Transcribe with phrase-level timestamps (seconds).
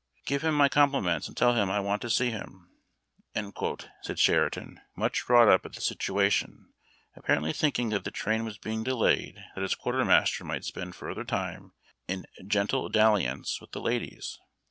[0.25, 5.29] "Give him my compliments and tell him I want to see liim," said Sheridan, much
[5.29, 6.73] wrought u[) at the situation,
[7.15, 10.95] appar ently thinking that the train was being delayed that its quar termaster might spend
[10.95, 11.73] further time
[12.07, 14.39] "in gentle dalliance" with the ladies.